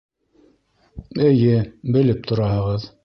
[1.27, 1.61] Эйе,
[1.97, 2.89] белеп тораһығыҙ!